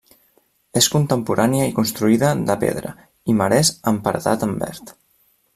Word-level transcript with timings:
És 0.79 0.87
contemporània 0.93 1.67
i 1.71 1.75
construïda 1.81 2.33
de 2.49 2.57
pedra 2.65 2.97
i 3.35 3.39
marès 3.43 3.73
amb 3.93 4.05
paredat 4.09 4.47
en 4.51 4.61
verd. 4.65 4.95